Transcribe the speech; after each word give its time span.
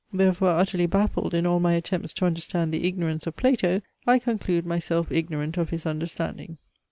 Therefore, 0.11 0.49
utterly 0.49 0.87
baffled 0.87 1.35
in 1.35 1.45
all 1.45 1.59
my 1.59 1.73
attempts 1.73 2.11
to 2.13 2.25
understand 2.25 2.73
the 2.73 2.87
ignorance 2.87 3.27
of 3.27 3.35
Plato, 3.37 3.83
I 4.07 4.17
conclude 4.17 4.65
myself 4.65 5.11
ignorant 5.11 5.57
of 5.57 5.69
his 5.69 5.85
understanding. 5.85 6.57